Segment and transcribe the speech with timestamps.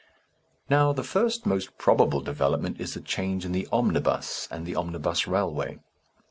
[0.67, 5.27] Now, the first most probable development is a change in the omnibus and the omnibus
[5.27, 5.77] railway.